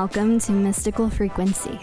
[0.00, 1.78] Welcome to Mystical Frequency.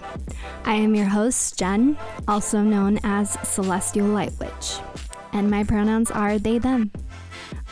[0.65, 1.95] I am your host, Jen,
[2.27, 4.79] also known as Celestial Light Witch,
[5.33, 6.89] and my pronouns are they, them.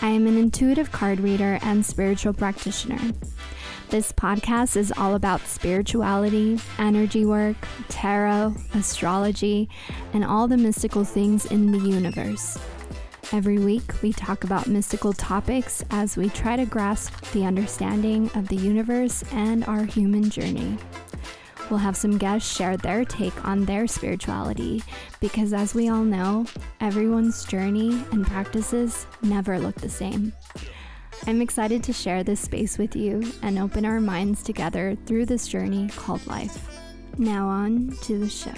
[0.04, 3.00] I am an intuitive card reader and spiritual practitioner.
[3.90, 7.58] This podcast is all about spirituality, energy work,
[7.90, 9.68] tarot, astrology,
[10.14, 12.60] and all the mystical things in the universe.
[13.36, 18.48] Every week, we talk about mystical topics as we try to grasp the understanding of
[18.48, 20.78] the universe and our human journey.
[21.70, 24.84] We'll have some guests share their take on their spirituality
[25.20, 26.46] because, as we all know,
[26.80, 30.32] everyone's journey and practices never look the same.
[31.28, 35.50] I'm excited to share this space with you and open our minds together through this
[35.50, 36.70] journey called life.
[37.18, 38.54] Now, on to the show.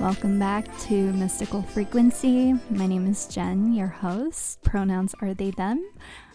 [0.00, 2.54] Welcome back to Mystical Frequency.
[2.70, 4.62] My name is Jen, your host.
[4.62, 5.84] Pronouns are they, them.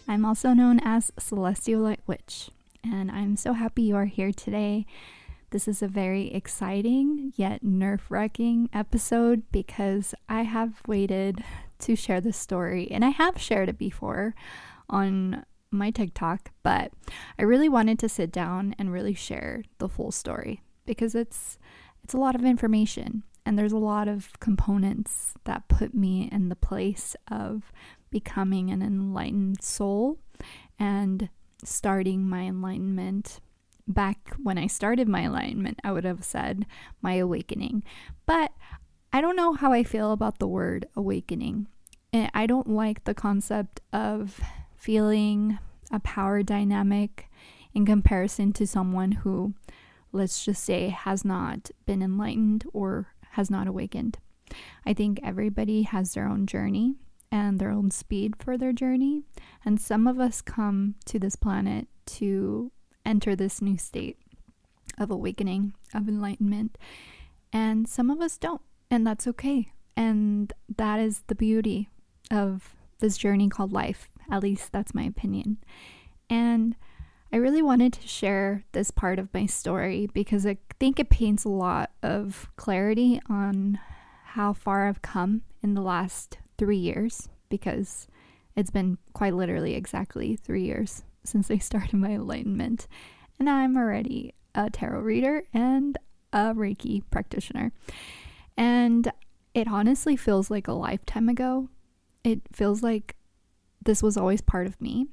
[0.06, 2.50] I'm also known as Celestial Light Witch,
[2.84, 4.84] and I'm so happy you are here today.
[5.48, 11.42] This is a very exciting yet nerve wracking episode because I have waited
[11.80, 14.34] to share this story, and I have shared it before
[14.90, 16.92] on my TikTok, but
[17.38, 21.58] I really wanted to sit down and really share the full story because it's
[22.02, 26.48] it's a lot of information and there's a lot of components that put me in
[26.48, 27.72] the place of
[28.10, 30.18] becoming an enlightened soul
[30.78, 31.28] and
[31.64, 33.40] starting my enlightenment.
[33.86, 36.64] Back when I started my enlightenment, I would have said
[37.02, 37.82] my awakening.
[38.24, 38.52] But
[39.12, 41.66] I don't know how I feel about the word awakening.
[42.12, 44.40] And I don't like the concept of
[44.74, 45.58] feeling
[45.90, 47.28] a power dynamic
[47.74, 49.54] in comparison to someone who,
[50.12, 54.18] let's just say, has not been enlightened or has not awakened.
[54.86, 56.94] I think everybody has their own journey
[57.32, 59.22] and their own speed for their journey.
[59.64, 62.70] And some of us come to this planet to
[63.04, 64.18] enter this new state
[64.98, 66.78] of awakening, of enlightenment.
[67.52, 68.62] And some of us don't.
[68.90, 69.72] And that's okay.
[69.96, 71.88] And that is the beauty
[72.30, 74.10] of this journey called life.
[74.30, 75.58] At least that's my opinion.
[76.30, 76.76] And
[77.34, 81.44] I really wanted to share this part of my story because I think it paints
[81.44, 83.80] a lot of clarity on
[84.22, 88.06] how far I've come in the last three years because
[88.54, 92.86] it's been quite literally exactly three years since I started my enlightenment.
[93.40, 95.98] And I'm already a tarot reader and
[96.32, 97.72] a Reiki practitioner.
[98.56, 99.10] And
[99.54, 101.68] it honestly feels like a lifetime ago.
[102.22, 103.16] It feels like
[103.84, 105.08] this was always part of me.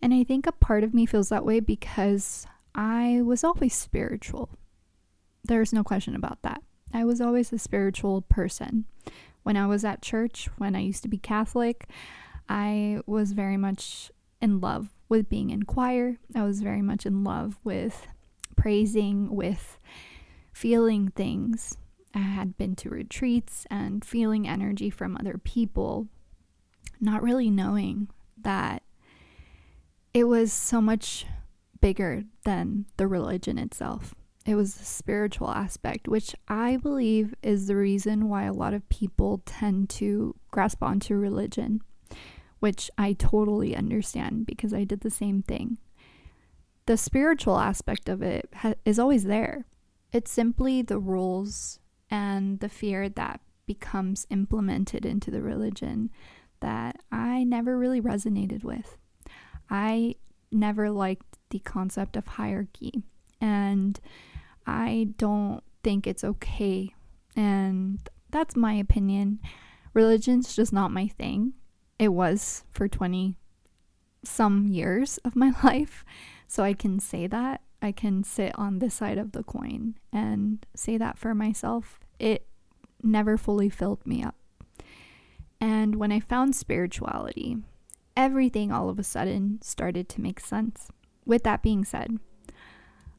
[0.00, 4.50] And I think a part of me feels that way because I was always spiritual.
[5.44, 6.62] There's no question about that.
[6.92, 8.84] I was always a spiritual person.
[9.42, 11.88] When I was at church, when I used to be Catholic,
[12.48, 16.18] I was very much in love with being in choir.
[16.34, 18.06] I was very much in love with
[18.56, 19.78] praising, with
[20.52, 21.76] feeling things.
[22.14, 26.08] I had been to retreats and feeling energy from other people,
[27.00, 28.08] not really knowing
[28.40, 28.82] that
[30.14, 31.26] it was so much
[31.80, 34.14] bigger than the religion itself.
[34.44, 38.88] It was the spiritual aspect, which I believe is the reason why a lot of
[38.88, 41.80] people tend to grasp onto religion,
[42.58, 45.78] which I totally understand because I did the same thing.
[46.86, 49.66] The spiritual aspect of it ha- is always there.
[50.12, 51.78] It's simply the rules
[52.10, 56.10] and the fear that becomes implemented into the religion
[56.60, 58.98] that I never really resonated with.
[59.72, 60.16] I
[60.52, 63.02] never liked the concept of hierarchy,
[63.40, 63.98] and
[64.66, 66.94] I don't think it's okay.
[67.34, 67.98] And
[68.30, 69.40] that's my opinion.
[69.94, 71.54] Religion's just not my thing.
[71.98, 73.38] It was for 20
[74.24, 76.04] some years of my life.
[76.46, 77.62] So I can say that.
[77.80, 81.98] I can sit on this side of the coin and say that for myself.
[82.18, 82.46] It
[83.02, 84.36] never fully filled me up.
[85.60, 87.56] And when I found spirituality,
[88.16, 90.88] everything all of a sudden started to make sense.
[91.24, 92.18] With that being said,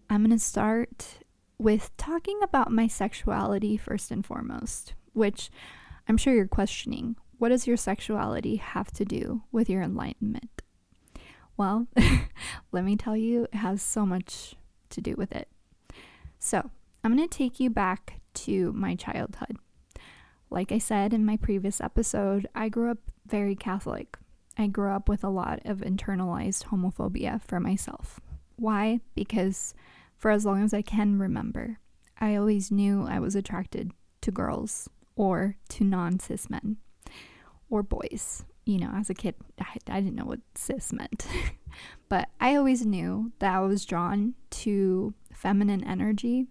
[0.09, 1.19] I'm going to start
[1.57, 5.49] with talking about my sexuality first and foremost, which
[6.07, 7.15] I'm sure you're questioning.
[7.37, 10.61] What does your sexuality have to do with your enlightenment?
[11.55, 11.87] Well,
[12.71, 14.55] let me tell you, it has so much
[14.89, 15.47] to do with it.
[16.39, 16.69] So,
[17.03, 19.57] I'm going to take you back to my childhood.
[20.49, 24.17] Like I said in my previous episode, I grew up very Catholic.
[24.57, 28.19] I grew up with a lot of internalized homophobia for myself.
[28.55, 28.99] Why?
[29.15, 29.73] Because
[30.17, 31.79] for as long as I can remember,
[32.19, 33.91] I always knew I was attracted
[34.21, 36.77] to girls or to non cis men
[37.69, 38.45] or boys.
[38.65, 41.27] You know, as a kid, I, I didn't know what cis meant.
[42.09, 46.47] but I always knew that I was drawn to feminine energy.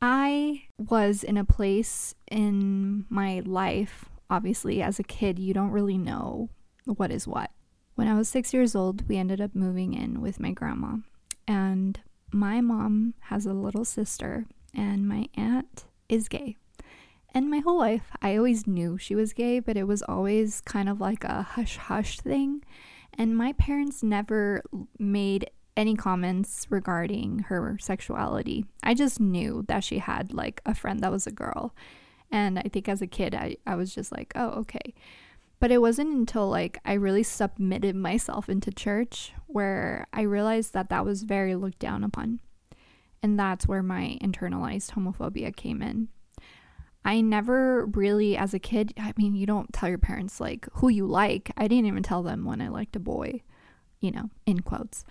[0.00, 5.98] I was in a place in my life, obviously, as a kid, you don't really
[5.98, 6.48] know
[6.84, 7.50] what is what.
[7.94, 10.96] When I was six years old, we ended up moving in with my grandma.
[11.46, 12.00] And
[12.32, 16.56] my mom has a little sister, and my aunt is gay.
[17.32, 20.88] And my whole life, I always knew she was gay, but it was always kind
[20.88, 22.64] of like a hush hush thing.
[23.16, 24.62] And my parents never
[24.98, 28.64] made any comments regarding her sexuality.
[28.82, 31.74] I just knew that she had like a friend that was a girl.
[32.30, 34.94] And I think as a kid, I, I was just like, oh, okay.
[35.60, 40.88] But it wasn't until like I really submitted myself into church where I realized that
[40.88, 42.40] that was very looked down upon.
[43.22, 46.08] And that's where my internalized homophobia came in.
[47.04, 50.88] I never really, as a kid, I mean, you don't tell your parents like who
[50.88, 51.50] you like.
[51.56, 53.42] I didn't even tell them when I liked a boy,
[54.00, 55.04] you know, in quotes.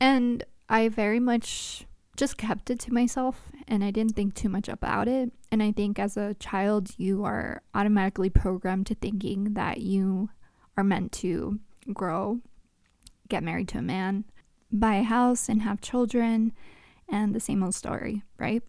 [0.00, 1.86] And I very much
[2.16, 5.32] just kept it to myself and I didn't think too much about it.
[5.50, 10.30] And I think as a child, you are automatically programmed to thinking that you
[10.76, 11.60] are meant to
[11.92, 12.40] grow,
[13.28, 14.24] get married to a man,
[14.70, 16.52] buy a house, and have children,
[17.08, 18.62] and the same old story, right?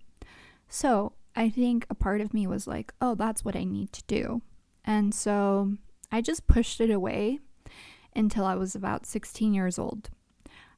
[0.68, 4.04] So I think a part of me was like, oh, that's what I need to
[4.08, 4.42] do.
[4.84, 5.74] And so
[6.12, 7.40] I just pushed it away
[8.16, 10.10] until I was about 16 years old.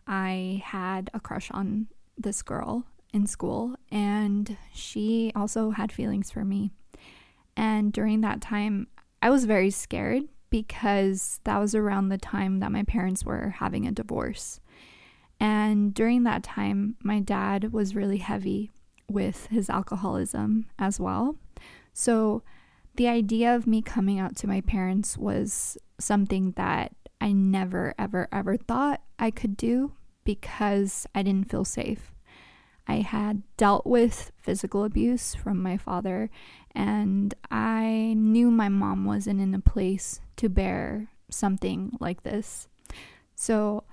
[0.06, 1.88] I had a crush on
[2.24, 6.72] this girl in school, and she also had feelings for me.
[7.56, 8.88] And during that time,
[9.22, 13.88] I was very scared because that was around the time that my parents were having
[13.88, 14.60] a divorce.
[15.40, 18.72] And during that time, my dad was really heavy
[19.10, 21.38] with his alcoholism as well.
[21.94, 22.44] So
[22.96, 28.28] the idea of me coming out to my parents was something that I never, ever,
[28.32, 29.94] ever thought I could do
[30.24, 32.13] because I didn't feel safe.
[32.88, 36.30] I had dealt with physical abuse from my father,
[36.76, 42.68] and I knew my mom wasn't in a place to bear something like this.
[43.36, 43.84] So,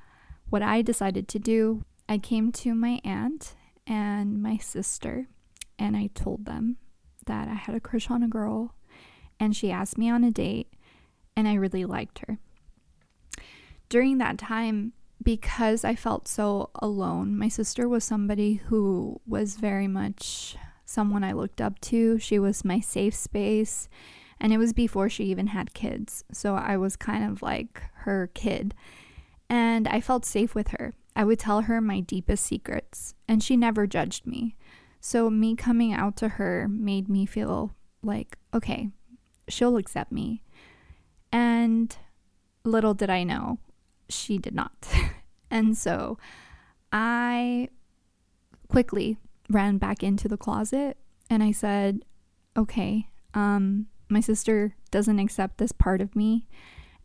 [0.49, 3.55] what I decided to do, I came to my aunt
[3.87, 5.29] and my sister,
[5.79, 6.77] and I told them
[7.27, 8.75] that I had a crush on a girl,
[9.39, 10.73] and she asked me on a date,
[11.37, 12.39] and I really liked her
[13.91, 19.87] during that time, because I felt so alone, my sister was somebody who was very
[19.87, 22.19] much someone I looked up to.
[22.19, 23.89] She was my safe space.
[24.41, 26.25] And it was before she even had kids.
[26.33, 28.75] So I was kind of like her kid.
[29.51, 30.95] And I felt safe with her.
[31.15, 34.57] I would tell her my deepest secrets, and she never judged me.
[35.01, 38.91] So me coming out to her made me feel like, okay,
[39.49, 40.43] she'll accept me.
[41.33, 41.95] And
[42.65, 43.59] little did I know,
[44.13, 44.89] she did not.
[45.51, 46.19] and so
[46.93, 47.69] I
[48.69, 49.19] quickly
[49.49, 50.97] ran back into the closet
[51.29, 52.05] and I said,
[52.57, 56.47] okay, um, my sister doesn't accept this part of me.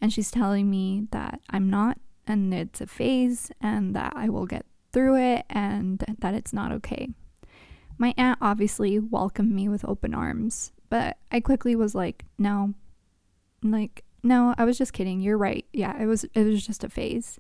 [0.02, 4.46] And she's telling me that I'm not, and it's a phase, and that I will
[4.46, 7.10] get through it, and that it's not okay.
[7.98, 12.74] My aunt obviously welcomed me with open arms, but I quickly was like, no.
[13.64, 15.22] Like, no, I was just kidding.
[15.22, 15.66] You're right.
[15.72, 17.40] Yeah, it was it was just a phase.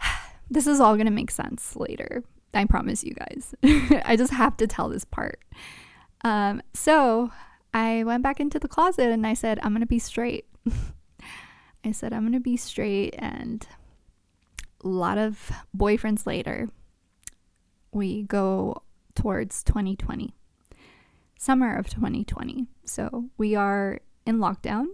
[0.50, 2.24] this is all going to make sense later.
[2.52, 3.54] I promise you guys.
[4.04, 5.40] I just have to tell this part.
[6.22, 7.30] Um, so
[7.72, 10.46] I went back into the closet and I said, I'm going to be straight.
[11.84, 13.14] I said, I'm going to be straight.
[13.18, 13.66] And
[14.82, 16.68] a lot of boyfriends later,
[17.92, 18.82] we go
[19.14, 20.34] towards 2020,
[21.38, 22.66] summer of 2020.
[22.84, 24.86] So we are in lockdown.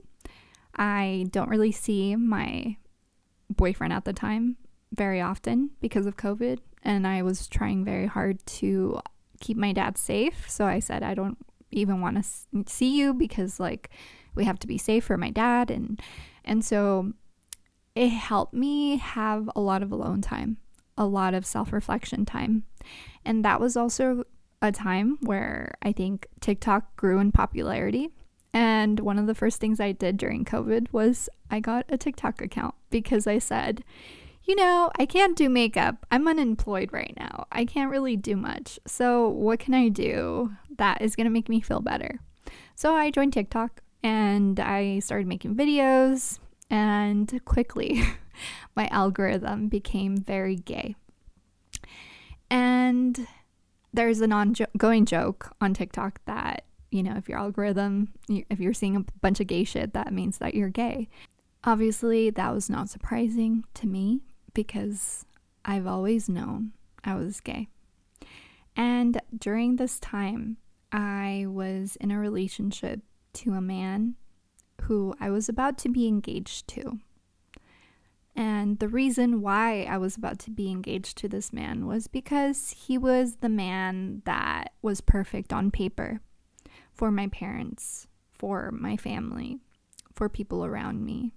[0.77, 2.77] I don't really see my
[3.49, 4.57] boyfriend at the time
[4.93, 6.59] very often because of COVID.
[6.83, 9.01] And I was trying very hard to
[9.41, 10.49] keep my dad safe.
[10.49, 11.39] So I said, I don't
[11.71, 13.91] even want to see you because, like,
[14.35, 15.71] we have to be safe for my dad.
[15.71, 16.01] And,
[16.45, 17.13] and so
[17.95, 20.57] it helped me have a lot of alone time,
[20.97, 22.65] a lot of self reflection time.
[23.25, 24.25] And that was also
[24.63, 28.11] a time where I think TikTok grew in popularity.
[28.53, 32.43] And one of the first things I did during COVID was I got a TikTok
[32.43, 33.85] account because I said,
[34.45, 36.07] you know, I can't do makeup.
[36.11, 37.47] I'm unemployed right now.
[37.53, 38.81] I can't really do much.
[38.87, 42.21] So, what can I do that is going to make me feel better?
[42.75, 46.39] So, I joined TikTok and I started making videos,
[46.71, 48.03] and quickly
[48.77, 50.97] my algorithm became very gay.
[52.51, 53.27] And
[53.93, 58.97] there's an ongoing joke on TikTok that you know, if your algorithm, if you're seeing
[58.97, 61.09] a bunch of gay shit, that means that you're gay.
[61.65, 64.21] Obviously, that was not surprising to me
[64.55, 65.25] because
[65.65, 66.73] I've always known
[67.05, 67.69] I was gay.
[68.77, 70.57] And during this time,
[70.93, 73.01] I was in a relationship
[73.35, 74.17] to a man
[74.83, 76.99] who I was about to be engaged to.
[78.35, 82.75] And the reason why I was about to be engaged to this man was because
[82.87, 86.21] he was the man that was perfect on paper
[87.01, 89.59] for my parents, for my family,
[90.13, 91.33] for people around me.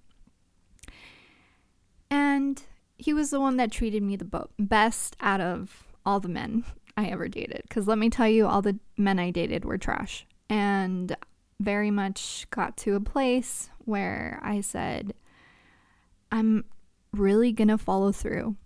[2.12, 2.62] And
[2.98, 6.66] he was the one that treated me the best out of all the men
[6.98, 7.62] I ever dated.
[7.62, 10.26] Because let me tell you, all the men I dated were trash.
[10.50, 11.16] And
[11.62, 15.14] very much got to a place where I said,
[16.30, 16.66] I'm
[17.14, 18.58] really to follow through.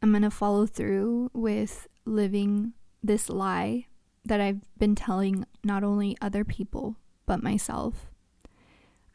[0.00, 3.86] I'm to follow through with living this lie
[4.24, 8.10] that I've been telling not only other people, but myself.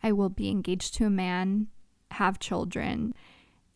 [0.02, 1.68] I will be engaged to a man,
[2.12, 3.14] have children,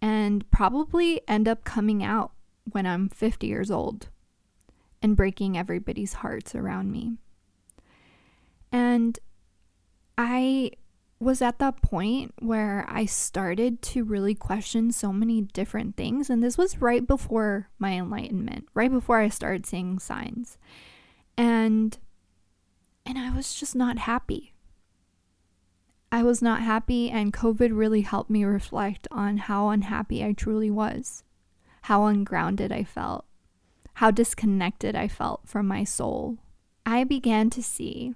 [0.01, 2.31] and probably end up coming out
[2.71, 4.09] when I'm 50 years old
[5.01, 7.17] and breaking everybody's hearts around me.
[8.71, 9.19] And
[10.17, 10.71] I
[11.19, 16.29] was at that point where I started to really question so many different things.
[16.29, 20.57] And this was right before my enlightenment, right before I started seeing signs.
[21.37, 21.97] And
[23.05, 24.53] and I was just not happy.
[26.11, 30.69] I was not happy, and COVID really helped me reflect on how unhappy I truly
[30.69, 31.23] was,
[31.83, 33.25] how ungrounded I felt,
[33.95, 36.37] how disconnected I felt from my soul.
[36.85, 38.13] I began to see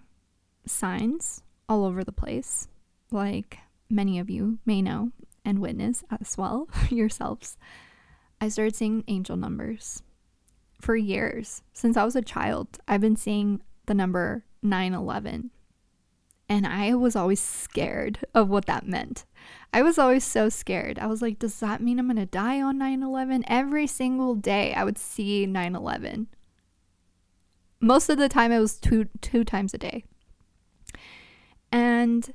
[0.65, 2.67] signs all over the place,
[3.11, 3.57] like
[3.89, 5.11] many of you may know
[5.43, 7.57] and witness as well yourselves.
[8.39, 10.03] I started seeing angel numbers
[10.79, 11.63] for years.
[11.73, 15.51] Since I was a child, I've been seeing the number 911.
[16.49, 19.25] And I was always scared of what that meant.
[19.73, 20.97] I was always so scared.
[20.97, 23.43] I was like, does that mean I'm going to die on 9 11?
[23.47, 26.27] Every single day I would see 9 11.
[27.79, 30.05] Most of the time it was two two times a day.
[31.71, 32.33] And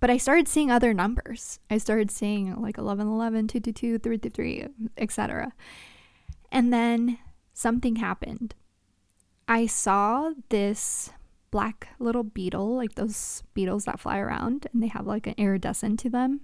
[0.00, 1.58] but I started seeing other numbers.
[1.68, 4.66] I started seeing like 11 11, 222, 333,
[4.96, 5.52] etc.
[6.52, 7.18] And then
[7.58, 8.54] something happened.
[9.48, 11.10] I saw this
[11.50, 15.98] black little beetle, like those beetles that fly around and they have like an iridescent
[16.00, 16.42] to them.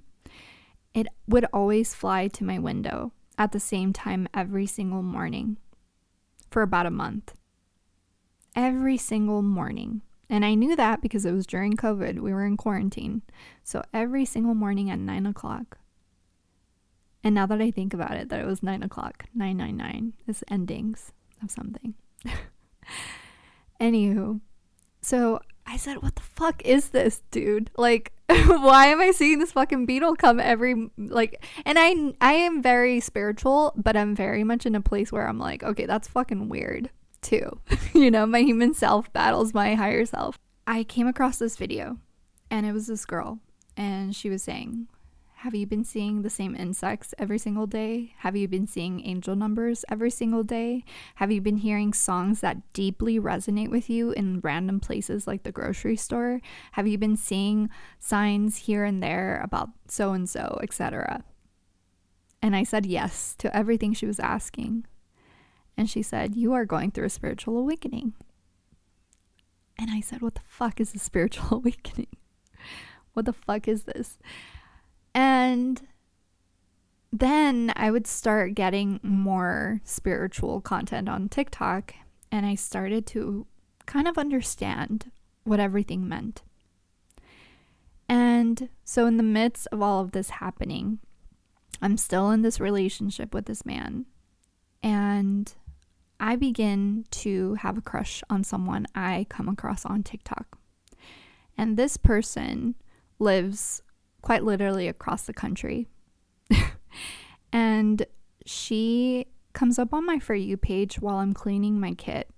[0.92, 5.56] It would always fly to my window at the same time every single morning
[6.50, 7.34] for about a month.
[8.56, 10.02] Every single morning.
[10.28, 12.18] And I knew that because it was during COVID.
[12.18, 13.22] We were in quarantine.
[13.62, 15.78] So every single morning at nine o'clock.
[17.24, 21.12] And now that I think about it, that it was nine o'clock, 999 is endings
[21.42, 21.94] of something.
[23.80, 24.40] Anywho,
[25.00, 27.70] so I said, What the fuck is this, dude?
[27.78, 32.62] Like, why am I seeing this fucking beetle come every like and I I am
[32.62, 36.48] very spiritual, but I'm very much in a place where I'm like, okay, that's fucking
[36.48, 36.90] weird
[37.20, 37.60] too.
[37.94, 40.38] you know, my human self battles my higher self.
[40.66, 41.98] I came across this video
[42.50, 43.40] and it was this girl
[43.76, 44.88] and she was saying,
[45.44, 48.14] have you been seeing the same insects every single day?
[48.20, 50.84] Have you been seeing angel numbers every single day?
[51.16, 55.52] Have you been hearing songs that deeply resonate with you in random places like the
[55.52, 56.40] grocery store?
[56.72, 61.22] Have you been seeing signs here and there about so and so, etc.?
[62.40, 64.86] And I said yes to everything she was asking.
[65.76, 68.14] And she said, You are going through a spiritual awakening.
[69.78, 72.16] And I said, What the fuck is a spiritual awakening?
[73.12, 74.18] What the fuck is this?
[75.14, 75.86] And
[77.12, 81.94] then I would start getting more spiritual content on TikTok,
[82.32, 83.46] and I started to
[83.86, 85.12] kind of understand
[85.44, 86.42] what everything meant.
[88.08, 90.98] And so, in the midst of all of this happening,
[91.80, 94.06] I'm still in this relationship with this man,
[94.82, 95.54] and
[96.18, 100.58] I begin to have a crush on someone I come across on TikTok.
[101.56, 102.74] And this person
[103.18, 103.82] lives
[104.24, 105.86] quite literally across the country.
[107.52, 108.06] and
[108.46, 112.28] she comes up on my For You page while I'm cleaning my kit.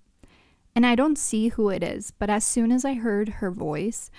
[0.75, 4.11] And I don't see who it is, but as soon as I heard her voice,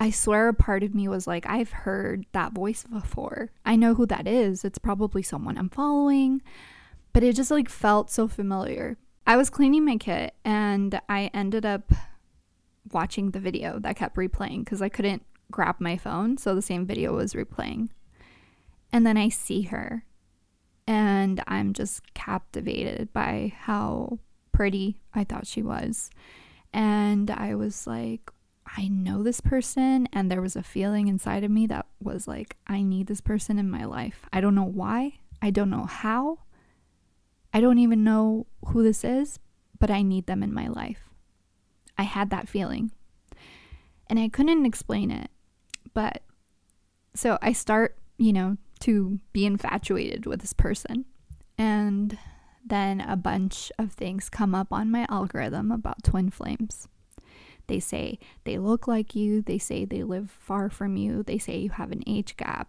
[0.00, 3.50] I swear a part of me was like, I've heard that voice before.
[3.64, 4.64] I know who that is.
[4.64, 6.42] It's probably someone I'm following
[7.16, 8.98] but it just like felt so familiar.
[9.26, 11.90] I was cleaning my kit and I ended up
[12.92, 16.86] watching the video that kept replaying because I couldn't grab my phone, so the same
[16.86, 17.88] video was replaying.
[18.92, 20.04] And then I see her
[20.86, 24.18] and I'm just captivated by how
[24.52, 26.10] pretty I thought she was.
[26.72, 28.30] And I was like,
[28.76, 32.56] I know this person, and there was a feeling inside of me that was like,
[32.66, 34.26] I need this person in my life.
[34.32, 35.20] I don't know why.
[35.40, 36.40] I don't know how.
[37.54, 39.38] I don't even know who this is,
[39.78, 41.08] but I need them in my life.
[41.96, 42.90] I had that feeling.
[44.08, 45.30] And I couldn't explain it.
[45.96, 46.20] But
[47.14, 51.06] so I start, you know, to be infatuated with this person.
[51.56, 52.18] And
[52.62, 56.86] then a bunch of things come up on my algorithm about twin flames.
[57.66, 61.56] They say they look like you, they say they live far from you, they say
[61.56, 62.68] you have an age gap,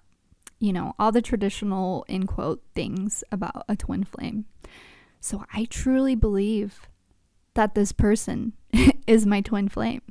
[0.57, 4.45] you know, all the traditional, in quote, things about a twin flame.
[5.19, 6.87] So I truly believe
[7.55, 8.53] that this person
[9.05, 10.01] is my twin flame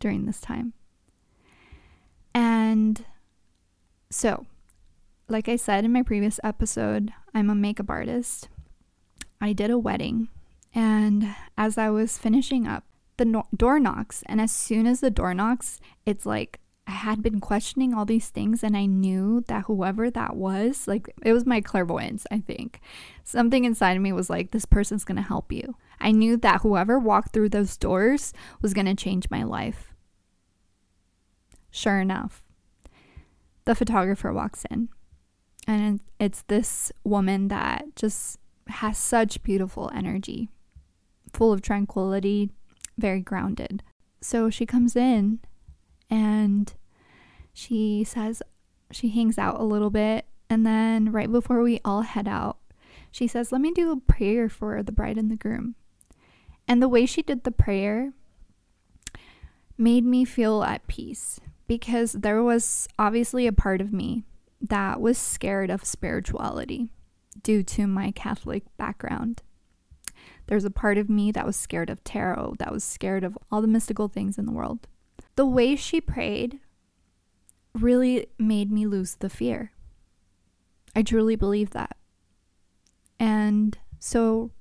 [0.00, 0.72] during this time.
[2.36, 3.02] And
[4.10, 4.44] so,
[5.26, 8.50] like I said in my previous episode, I'm a makeup artist.
[9.40, 10.28] I did a wedding,
[10.74, 12.84] and as I was finishing up,
[13.16, 14.22] the no- door knocks.
[14.26, 18.28] And as soon as the door knocks, it's like I had been questioning all these
[18.28, 22.80] things and I knew that whoever that was, like it was my clairvoyance, I think.
[23.24, 25.76] Something inside of me was like, this person's gonna help you.
[26.00, 29.95] I knew that whoever walked through those doors was gonna change my life.
[31.76, 32.42] Sure enough,
[33.66, 34.88] the photographer walks in
[35.68, 40.48] and it's this woman that just has such beautiful energy,
[41.34, 42.48] full of tranquility,
[42.96, 43.82] very grounded.
[44.22, 45.40] So she comes in
[46.08, 46.72] and
[47.52, 48.42] she says
[48.90, 50.24] she hangs out a little bit.
[50.48, 52.56] And then right before we all head out,
[53.10, 55.74] she says, Let me do a prayer for the bride and the groom.
[56.66, 58.14] And the way she did the prayer
[59.78, 64.24] made me feel at peace because there was obviously a part of me
[64.60, 66.90] that was scared of spirituality
[67.42, 69.42] due to my Catholic background.
[70.46, 73.60] There's a part of me that was scared of tarot, that was scared of all
[73.60, 74.86] the mystical things in the world.
[75.34, 76.60] The way she prayed
[77.74, 79.72] really made me lose the fear.
[80.94, 81.96] I truly believe that.
[83.18, 84.52] And so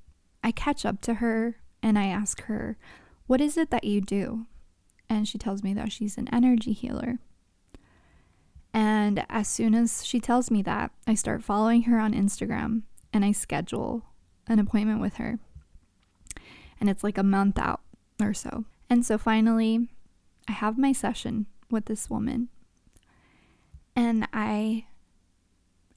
[0.43, 2.77] I catch up to her and I ask her,
[3.27, 4.47] What is it that you do?
[5.09, 7.19] And she tells me that she's an energy healer.
[8.73, 12.81] And as soon as she tells me that, I start following her on Instagram
[13.13, 14.03] and I schedule
[14.47, 15.39] an appointment with her
[16.79, 17.81] and it's like a month out
[18.21, 18.65] or so.
[18.89, 19.89] And so finally,
[20.47, 22.49] I have my session with this woman,
[23.95, 24.85] and I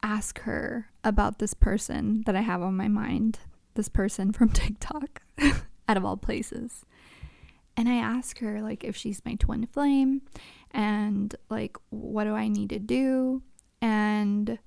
[0.02, 3.40] ask her about this person that I have on my mind,
[3.74, 5.22] this person from TikTok,
[5.88, 6.84] out of all places.
[7.78, 10.22] And I ask her, like, if she's my twin flame,
[10.72, 13.40] and like, what do I need to do?
[13.80, 14.58] And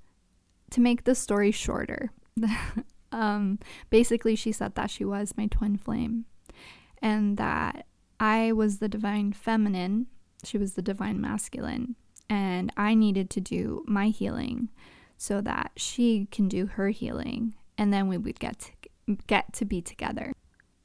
[0.70, 2.14] to make the story shorter,
[3.12, 6.24] um, basically, she said that she was my twin flame
[7.02, 7.86] and that
[8.18, 10.08] I was the divine feminine,
[10.46, 11.98] she was the divine masculine,
[12.30, 14.70] and I needed to do my healing
[15.18, 18.72] so that she can do her healing and then we would get
[19.08, 20.32] to, get to be together.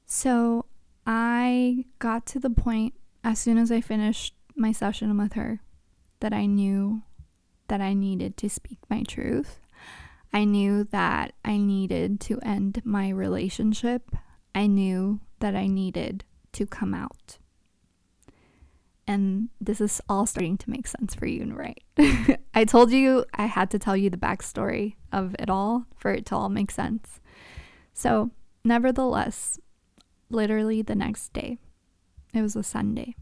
[0.07, 0.65] So
[1.07, 5.61] I got to the point as soon as I finished my session with her
[6.21, 7.03] that I knew
[7.69, 9.61] that I needed to speak my truth
[10.37, 14.15] I knew that I needed to end my relationship.
[14.55, 17.39] I knew that I needed to come out.
[19.07, 21.83] And this is all starting to make sense for you, right?
[22.55, 26.27] I told you I had to tell you the backstory of it all for it
[26.27, 27.19] to all make sense.
[27.95, 28.31] So,
[28.63, 29.59] nevertheless,
[30.31, 31.59] literally the next day,
[32.35, 33.15] it was a Sunday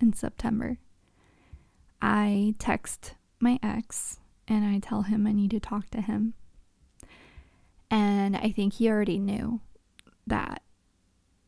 [0.00, 0.78] in September,
[2.00, 6.34] I text my ex and I tell him I need to talk to him.
[7.90, 9.60] And I think he already knew
[10.26, 10.62] that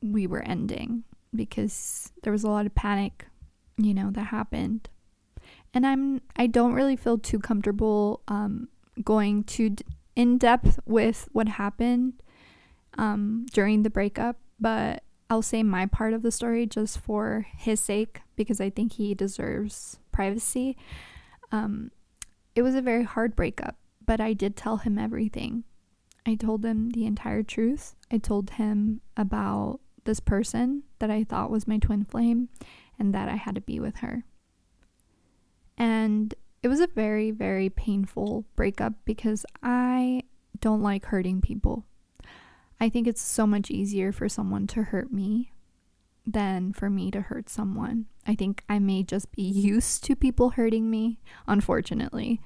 [0.01, 3.27] we were ending because there was a lot of panic,
[3.77, 4.89] you know, that happened.
[5.75, 8.69] And I'm I don't really feel too comfortable um,
[9.03, 12.15] going too d- in depth with what happened
[12.97, 17.81] um, during the breakup, but I'll say my part of the story just for his
[17.81, 20.77] sake because I think he deserves privacy.
[21.51, 21.91] Um,
[22.55, 25.65] it was a very hard breakup, but I did tell him everything.
[26.25, 27.95] I told him the entire truth.
[28.11, 32.49] I told him about this person that I thought was my twin flame
[32.99, 34.25] and that I had to be with her.
[35.77, 40.23] And it was a very, very painful breakup because I
[40.61, 41.85] don't like hurting people.
[42.81, 45.53] I think it's so much easier for someone to hurt me
[46.27, 48.07] than for me to hurt someone.
[48.27, 52.41] I think I may just be used to people hurting me, unfortunately.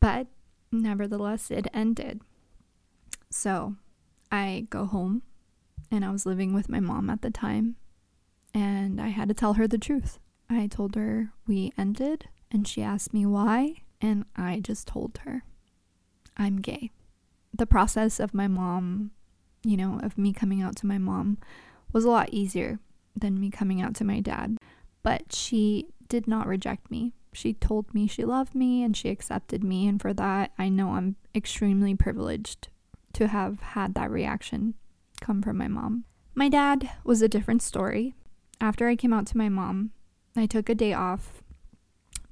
[0.00, 0.28] But
[0.70, 2.22] nevertheless, it ended.
[3.30, 3.74] So
[4.30, 5.22] I go home,
[5.90, 7.76] and I was living with my mom at the time,
[8.54, 10.18] and I had to tell her the truth.
[10.48, 15.42] I told her we ended, and she asked me why, and I just told her
[16.36, 16.90] I'm gay.
[17.52, 19.10] the process of my mom,
[19.64, 21.38] you know, of me coming out to my mom
[21.92, 22.78] was a lot easier
[23.16, 24.56] than me coming out to my dad.
[25.02, 27.12] But she did not reject me.
[27.32, 29.86] She told me she loved me and she accepted me.
[29.86, 32.68] And for that, I know I'm extremely privileged
[33.14, 34.74] to have had that reaction
[35.20, 36.04] come from my mom.
[36.34, 38.14] My dad was a different story.
[38.60, 39.90] After I came out to my mom,
[40.36, 41.42] I took a day off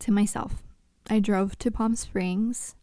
[0.01, 0.63] to myself.
[1.09, 2.75] I drove to Palm Springs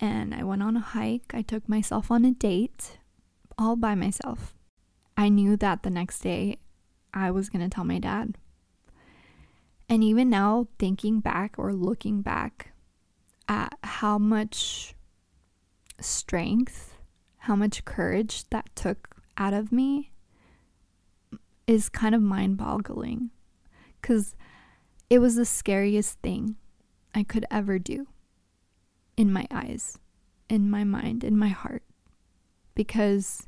[0.00, 1.32] and I went on a hike.
[1.34, 2.98] I took myself on a date
[3.62, 4.54] all by myself.
[5.16, 6.58] I knew that the next day
[7.14, 8.36] I was going to tell my dad.
[9.88, 12.72] And even now, thinking back or looking back
[13.48, 14.94] at how much
[16.00, 16.96] strength,
[17.38, 20.10] how much courage that took out of me
[21.66, 23.30] is kind of mind boggling.
[24.00, 24.34] Because
[25.08, 26.56] it was the scariest thing
[27.14, 28.08] I could ever do
[29.16, 29.98] in my eyes,
[30.48, 31.84] in my mind, in my heart.
[32.74, 33.46] Because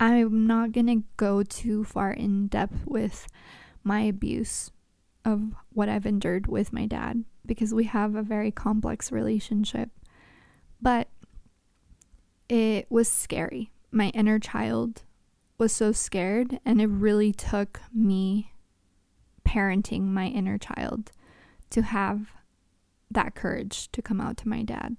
[0.00, 3.28] I'm not to go too far in depth with
[3.84, 4.70] my abuse
[5.26, 9.90] of what I've endured with my dad because we have a very complex relationship.
[10.80, 11.08] But
[12.48, 13.70] it was scary.
[13.92, 15.02] My inner child
[15.58, 18.54] was so scared, and it really took me
[19.46, 21.12] parenting my inner child
[21.68, 22.32] to have
[23.10, 24.96] that courage to come out to my dad.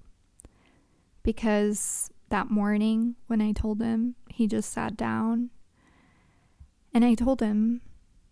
[1.23, 5.51] Because that morning when I told him, he just sat down
[6.93, 7.81] and I told him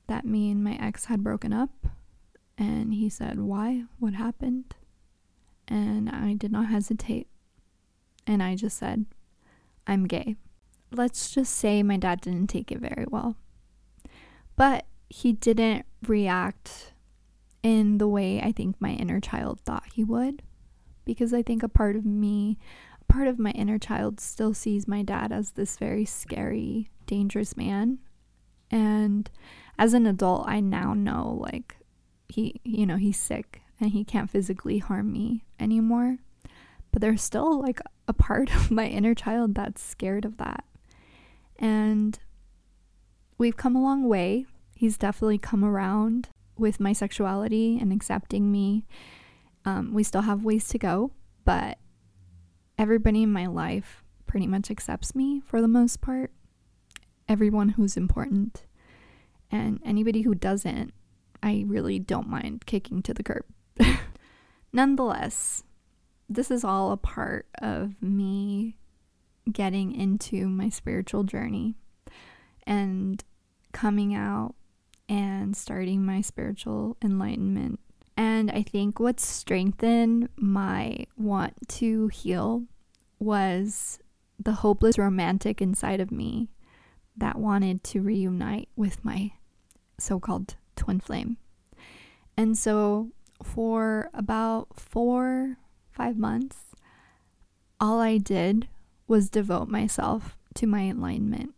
[0.07, 1.69] that me and my ex had broken up.
[2.57, 3.83] And he said, Why?
[3.99, 4.75] What happened?
[5.67, 7.27] And I did not hesitate.
[8.27, 9.05] And I just said,
[9.87, 10.35] I'm gay.
[10.91, 13.37] Let's just say my dad didn't take it very well.
[14.55, 16.93] But he didn't react
[17.63, 20.41] in the way I think my inner child thought he would.
[21.05, 22.57] Because I think a part of me,
[23.09, 27.99] part of my inner child still sees my dad as this very scary, dangerous man.
[28.71, 29.29] And
[29.77, 31.75] as an adult, I now know like
[32.29, 36.17] he, you know, he's sick and he can't physically harm me anymore.
[36.91, 40.63] But there's still like a part of my inner child that's scared of that.
[41.57, 42.17] And
[43.37, 44.45] we've come a long way
[44.79, 48.85] he's definitely come around with my sexuality and accepting me.
[49.65, 51.11] Um, we still have ways to go,
[51.43, 51.77] but
[52.79, 56.31] everybody in my life pretty much accepts me for the most part.
[57.27, 58.63] Everyone who's important.
[59.51, 60.93] And anybody who doesn't,
[61.43, 63.43] I really don't mind kicking to the curb.
[64.73, 65.63] Nonetheless,
[66.29, 68.77] this is all a part of me
[69.51, 71.75] getting into my spiritual journey
[72.65, 73.23] and
[73.73, 74.55] coming out
[75.09, 77.79] and starting my spiritual enlightenment.
[78.19, 82.65] And I think what strengthened my want to heal
[83.17, 83.97] was
[84.37, 86.49] the hopeless romantic inside of me
[87.15, 89.31] that wanted to reunite with my
[89.97, 91.37] so called twin flame.
[92.35, 95.55] And so, for about four,
[95.89, 96.57] five months,
[97.79, 98.67] all I did
[99.07, 101.55] was devote myself to my alignment.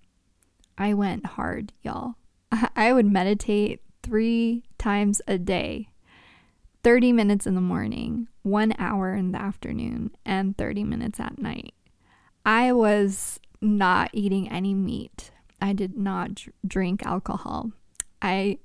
[0.78, 2.18] I went hard, y'all.
[2.76, 5.88] I would meditate three times a day
[6.84, 11.74] 30 minutes in the morning, one hour in the afternoon, and 30 minutes at night.
[12.46, 15.32] I was not eating any meat.
[15.62, 17.72] I did not drink alcohol.
[18.22, 18.58] I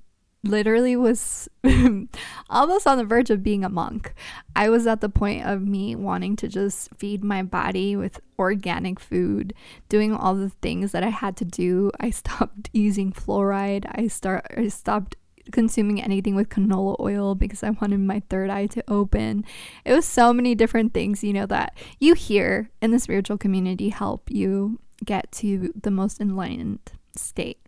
[0.43, 1.49] literally was
[2.51, 4.15] almost on the verge of being a monk.
[4.55, 9.01] I was at the point of me wanting to just feed my body with organic
[9.01, 9.53] food,
[9.89, 11.91] doing all the things that I had to do.
[12.01, 13.87] I stopped using fluoride.
[13.91, 15.17] I start I stopped
[15.53, 19.45] consuming anything with canola oil because I wanted my third eye to open.
[19.85, 23.91] It was so many different things, you know, that you hear in the spiritual community
[23.91, 27.61] help you get to the most enlightened state.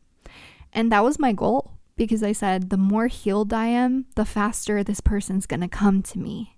[0.73, 4.83] And that was my goal because I said, the more healed I am, the faster
[4.83, 6.57] this person's going to come to me.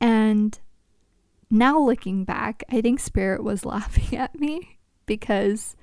[0.00, 0.58] And
[1.50, 5.76] now looking back, I think Spirit was laughing at me because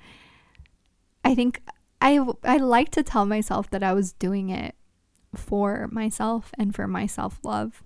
[1.24, 1.62] I think
[2.00, 4.74] I, I like to tell myself that I was doing it
[5.34, 7.82] for myself and for my self love.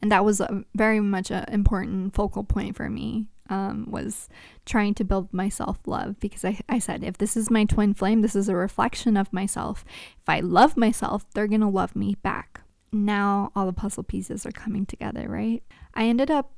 [0.00, 4.28] And that was a, very much an important focal point for me um, was
[4.64, 7.94] trying to build my self love because I, I said, if this is my twin
[7.94, 9.84] flame, this is a reflection of myself.
[10.20, 12.62] If I love myself, they're going to love me back.
[12.92, 15.62] Now all the puzzle pieces are coming together, right?
[15.94, 16.52] I ended up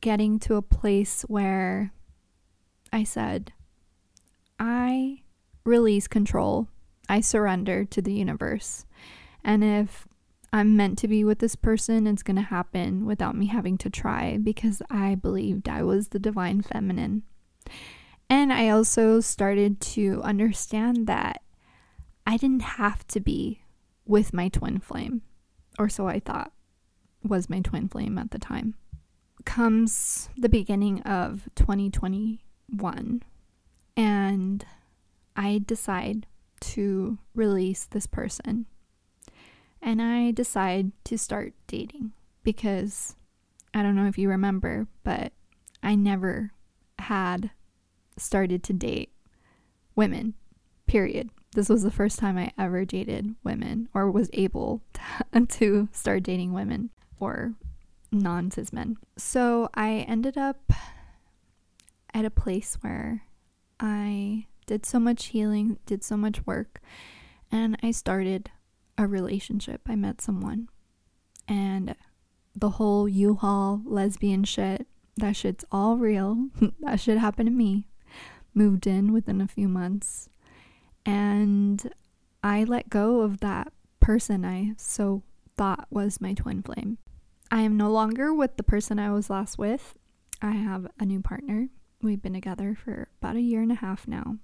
[0.00, 1.92] getting to a place where
[2.92, 3.52] I said,
[4.58, 5.21] I
[5.64, 6.68] release control,
[7.08, 8.86] I surrender to the universe.
[9.44, 10.06] And if
[10.52, 12.06] I'm meant to be with this person.
[12.06, 16.18] It's going to happen without me having to try because I believed I was the
[16.18, 17.22] divine feminine.
[18.28, 21.42] And I also started to understand that
[22.26, 23.62] I didn't have to be
[24.04, 25.22] with my twin flame,
[25.78, 26.52] or so I thought
[27.22, 28.74] was my twin flame at the time.
[29.44, 33.22] Comes the beginning of 2021,
[33.96, 34.66] and
[35.36, 36.26] I decide
[36.60, 38.66] to release this person
[39.82, 42.12] and I decide to start dating
[42.44, 43.16] because
[43.74, 45.32] I don't know if you remember, but
[45.82, 46.52] I never
[46.98, 47.50] had
[48.16, 49.10] started to date
[49.96, 50.34] women,
[50.86, 51.30] period.
[51.54, 56.22] This was the first time I ever dated women or was able to, to start
[56.22, 57.54] dating women or
[58.12, 58.96] non cis men.
[59.16, 60.72] So I ended up
[62.14, 63.24] at a place where
[63.80, 66.80] I did so much healing, did so much work,
[67.50, 68.50] and I started
[68.98, 69.82] a relationship.
[69.88, 70.68] I met someone
[71.48, 71.94] and
[72.54, 76.48] the whole U-Haul lesbian shit, that shit's all real.
[76.80, 77.88] that shit happened to me.
[78.54, 80.28] Moved in within a few months
[81.06, 81.92] and
[82.42, 85.22] I let go of that person I so
[85.56, 86.98] thought was my twin flame.
[87.50, 89.94] I am no longer with the person I was last with.
[90.40, 91.68] I have a new partner.
[92.02, 94.38] We've been together for about a year and a half now.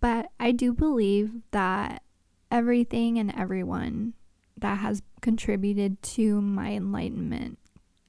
[0.00, 2.02] But I do believe that
[2.50, 4.14] everything and everyone
[4.56, 7.58] that has contributed to my enlightenment,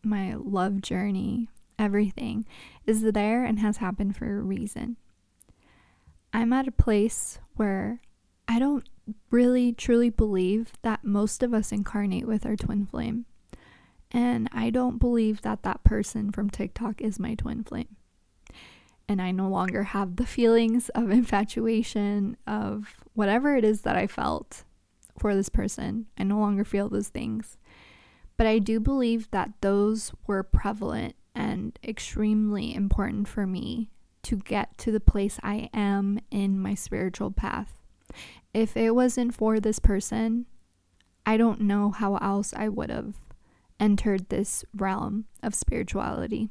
[0.03, 2.45] my love journey, everything
[2.85, 4.97] is there and has happened for a reason.
[6.33, 8.01] I'm at a place where
[8.47, 8.87] I don't
[9.29, 13.25] really truly believe that most of us incarnate with our twin flame.
[14.11, 17.97] And I don't believe that that person from TikTok is my twin flame
[19.11, 24.07] and I no longer have the feelings of infatuation, of whatever it is that I
[24.07, 24.63] felt
[25.19, 26.05] for this person.
[26.17, 27.57] I no longer feel those things.
[28.37, 33.89] But I do believe that those were prevalent and extremely important for me
[34.23, 37.73] to get to the place I am in my spiritual path.
[38.53, 40.45] If it wasn't for this person,
[41.25, 43.15] I don't know how else I would have
[43.77, 46.49] entered this realm of spirituality.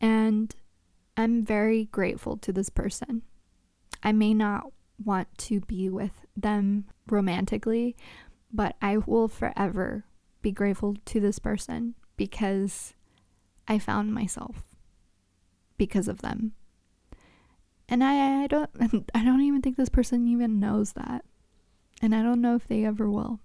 [0.00, 0.54] And
[1.18, 3.22] I'm very grateful to this person.
[4.04, 4.70] I may not
[5.04, 7.96] want to be with them romantically,
[8.52, 10.04] but I will forever
[10.42, 12.94] be grateful to this person because
[13.66, 14.76] I found myself
[15.76, 16.52] because of them.
[17.88, 18.70] And I, I don't
[19.14, 21.24] I don't even think this person even knows that.
[22.00, 23.40] And I don't know if they ever will.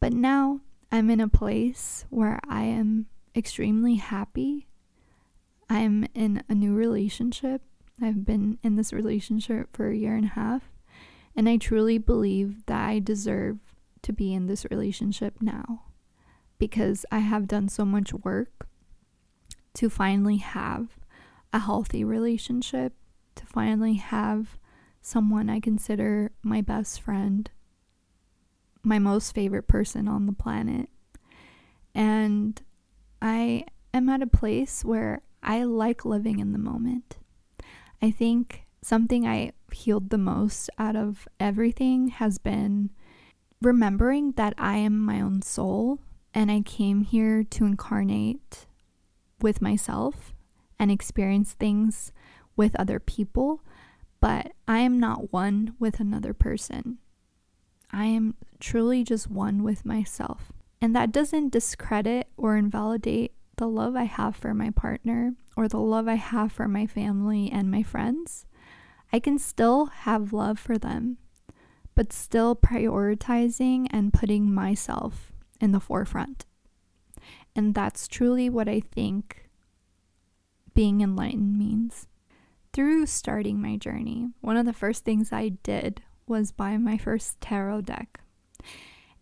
[0.00, 4.68] But now I'm in a place where I am extremely happy
[5.68, 7.62] I'm in a new relationship.
[8.00, 10.70] I've been in this relationship for a year and a half,
[11.36, 13.58] and I truly believe that I deserve
[14.02, 15.84] to be in this relationship now
[16.58, 18.68] because I have done so much work
[19.74, 20.98] to finally have
[21.52, 22.94] a healthy relationship,
[23.36, 24.58] to finally have
[25.00, 27.50] someone I consider my best friend,
[28.82, 30.88] my most favorite person on the planet.
[31.94, 32.60] And
[33.20, 37.18] I am at a place where I like living in the moment.
[38.02, 42.90] I think something I healed the most out of everything has been
[43.60, 46.00] remembering that I am my own soul
[46.32, 48.66] and I came here to incarnate
[49.40, 50.34] with myself
[50.78, 52.12] and experience things
[52.56, 53.62] with other people,
[54.20, 56.98] but I am not one with another person.
[57.90, 60.52] I am truly just one with myself.
[60.80, 65.78] And that doesn't discredit or invalidate the love I have for my partner or the
[65.78, 68.46] love I have for my family and my friends,
[69.12, 71.18] I can still have love for them,
[71.94, 76.46] but still prioritizing and putting myself in the forefront.
[77.54, 79.48] And that's truly what I think
[80.74, 82.08] being enlightened means.
[82.72, 87.40] Through starting my journey, one of the first things I did was buy my first
[87.40, 88.20] tarot deck.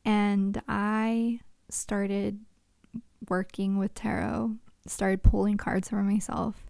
[0.05, 2.41] And I started
[3.29, 4.57] working with tarot,
[4.87, 6.67] started pulling cards for myself.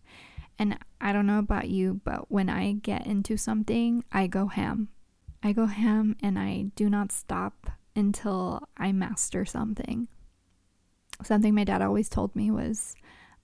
[0.59, 4.89] And I don't know about you, but when I get into something, I go ham.
[5.43, 10.09] I go ham and I do not stop until I master something.
[11.23, 12.95] Something my dad always told me was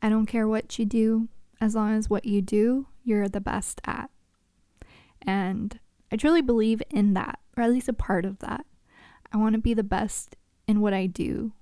[0.00, 1.28] I don't care what you do,
[1.60, 4.10] as long as what you do, you're the best at.
[5.22, 5.78] And
[6.12, 8.64] I truly believe in that, or at least a part of that.
[9.32, 11.52] I want to be the best in what I do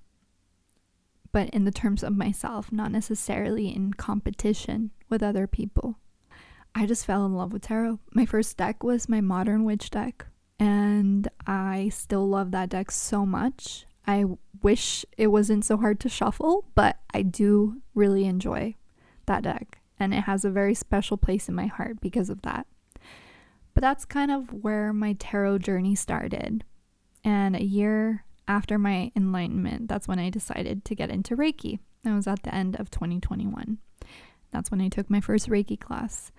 [1.37, 5.99] but in the terms of myself, not necessarily in competition with other people.
[6.75, 8.01] I just fell in love with tarot.
[8.14, 10.29] My first deck was my Modern Witch deck.
[10.59, 13.85] And I still love that deck so much.
[14.07, 14.25] I
[14.62, 18.77] wish it wasn't so hard to shuffle, but I do really enjoy
[19.27, 19.83] that deck.
[20.01, 22.66] And it has a very special place in my heart because of that.
[23.75, 26.64] But that's kind of where my tarot journey started.
[27.22, 31.78] And a year after my enlightenment, that's when I decided to get into Reiki.
[32.04, 33.78] That was at the end of 2021.
[34.52, 36.30] That's when I took my first Reiki class.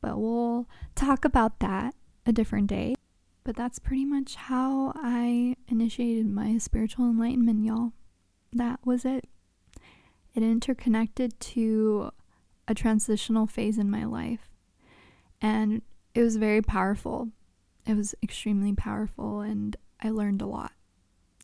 [0.00, 1.94] But we'll talk about that
[2.26, 2.94] a different day.
[3.42, 7.92] But that's pretty much how I initiated my spiritual enlightenment, y'all.
[8.52, 9.26] That was it.
[10.34, 12.10] It interconnected to
[12.66, 14.50] a transitional phase in my life.
[15.40, 15.82] And
[16.14, 17.30] it was very powerful.
[17.86, 20.72] It was extremely powerful, and I learned a lot.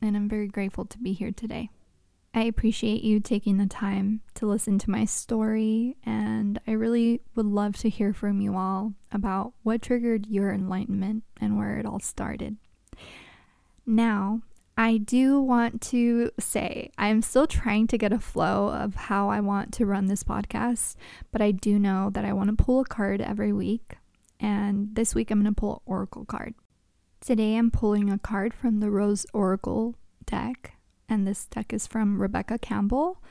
[0.01, 1.69] And I'm very grateful to be here today.
[2.33, 7.45] I appreciate you taking the time to listen to my story, and I really would
[7.45, 11.99] love to hear from you all about what triggered your enlightenment and where it all
[11.99, 12.55] started.
[13.85, 14.41] Now,
[14.77, 19.41] I do want to say I'm still trying to get a flow of how I
[19.41, 20.95] want to run this podcast,
[21.31, 23.97] but I do know that I want to pull a card every week,
[24.39, 26.55] and this week I'm going to pull an Oracle card.
[27.23, 29.93] Today I'm pulling a card from the Rose Oracle
[30.25, 30.73] deck
[31.07, 33.21] and this deck is from Rebecca Campbell.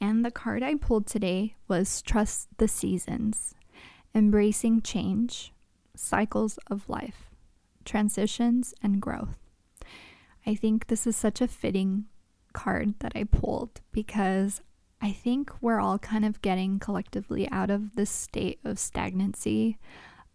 [0.00, 3.54] And the card I pulled today was Trust the Seasons,
[4.12, 5.52] Embracing Change,
[5.94, 7.30] Cycles of Life,
[7.84, 9.38] Transitions, and Growth.
[10.44, 12.06] I think this is such a fitting
[12.52, 14.60] card that I pulled because
[15.00, 19.78] I think we're all kind of getting collectively out of this state of stagnancy,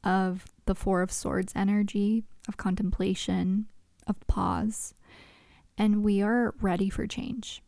[0.04, 3.68] of the Four of Swords energy, of contemplation,
[4.08, 4.94] of pause
[5.82, 7.64] and we are ready for change.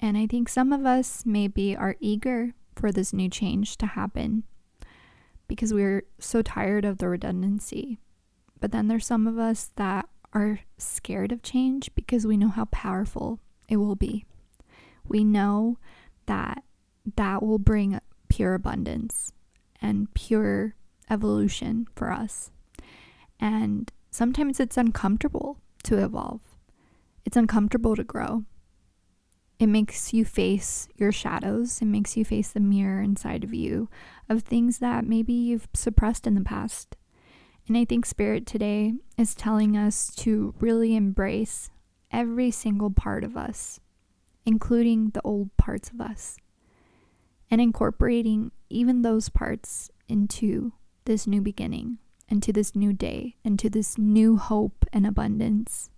[0.00, 4.44] And I think some of us maybe are eager for this new change to happen
[5.46, 7.98] because we're so tired of the redundancy.
[8.58, 12.66] But then there's some of us that are scared of change because we know how
[12.66, 14.24] powerful it will be.
[15.06, 15.78] We know
[16.24, 16.62] that
[17.16, 19.32] that will bring pure abundance
[19.80, 20.74] and pure
[21.10, 22.50] evolution for us.
[23.38, 26.40] And sometimes it's uncomfortable to evolve.
[27.24, 28.44] It's uncomfortable to grow.
[29.58, 31.80] It makes you face your shadows.
[31.80, 33.88] It makes you face the mirror inside of you
[34.28, 36.96] of things that maybe you've suppressed in the past.
[37.66, 41.70] And I think Spirit today is telling us to really embrace
[42.12, 43.80] every single part of us,
[44.44, 46.36] including the old parts of us,
[47.50, 50.72] and incorporating even those parts into
[51.06, 55.90] this new beginning, into this new day, into this new hope and abundance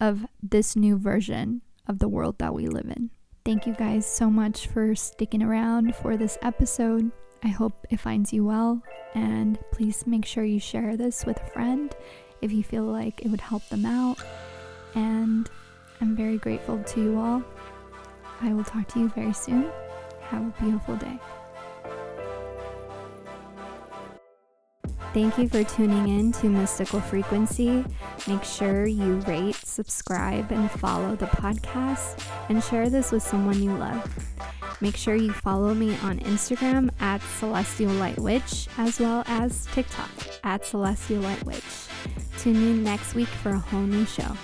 [0.00, 3.10] of this new version of the world that we live in.
[3.44, 7.12] Thank you guys so much for sticking around for this episode.
[7.44, 8.82] I hope it finds you well,
[9.14, 11.94] and please make sure you share this with a friend
[12.42, 14.18] if you feel like it would help them out.
[14.94, 15.48] And
[16.00, 17.42] I'm very grateful to you all.
[18.40, 19.70] I will talk to you very soon.
[20.22, 21.18] Have a beautiful day.
[25.12, 27.84] Thank you for tuning in to Mystical Frequency.
[28.28, 33.74] Make sure you rate, subscribe, and follow the podcast and share this with someone you
[33.74, 34.06] love.
[34.82, 40.10] Make sure you follow me on Instagram at Celestial Light Witch as well as TikTok
[40.44, 41.62] at Celestial Light Witch.
[42.38, 44.36] Tune in next week for a whole new show.